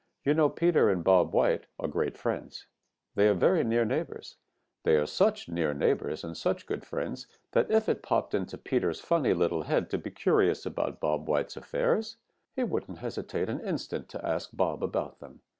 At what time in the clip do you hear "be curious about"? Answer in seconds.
9.99-10.99